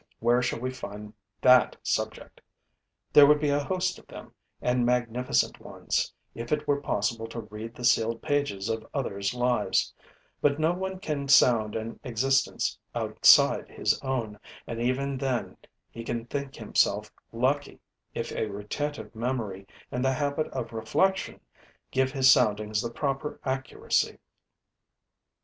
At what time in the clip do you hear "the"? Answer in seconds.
7.75-7.83, 20.03-20.13, 22.81-22.89